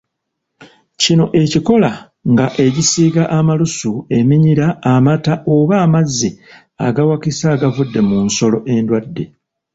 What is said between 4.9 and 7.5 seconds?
amata oba amazzi agawakisa